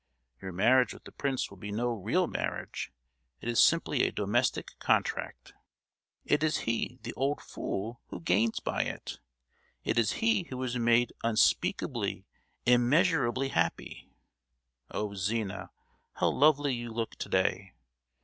Your 0.41 0.51
marriage 0.51 0.95
with 0.95 1.03
the 1.03 1.11
prince 1.11 1.51
will 1.51 1.57
be 1.59 1.71
no 1.71 1.91
real 1.91 2.25
marriage; 2.25 2.91
it 3.39 3.47
is 3.47 3.63
simply 3.63 4.01
a 4.01 4.11
domestic 4.11 4.71
contract. 4.79 5.53
It 6.25 6.41
is 6.41 6.57
he, 6.61 6.97
the 7.03 7.13
old 7.13 7.39
fool, 7.39 8.01
who 8.07 8.19
gains 8.19 8.59
by 8.59 8.81
it. 8.85 9.19
It 9.83 9.99
is 9.99 10.13
he 10.13 10.45
who 10.49 10.63
is 10.63 10.75
made 10.75 11.13
unspeakably, 11.23 12.25
immeasurably 12.65 13.49
happy. 13.49 14.09
Oh! 14.89 15.13
Zina, 15.13 15.69
how 16.13 16.29
lovely 16.29 16.73
you 16.73 16.91
look 16.91 17.15
to 17.17 17.29
day. 17.29 17.73